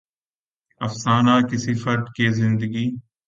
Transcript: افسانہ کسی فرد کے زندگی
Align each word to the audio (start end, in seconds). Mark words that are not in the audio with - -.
افسانہ 0.81 1.35
کسی 1.51 1.73
فرد 1.73 2.05
کے 2.15 2.31
زندگی 2.31 2.87